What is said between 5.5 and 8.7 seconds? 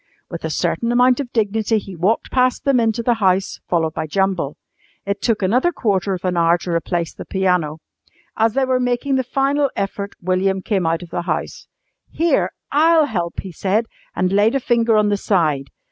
quarter of an hour to replace the piano. As they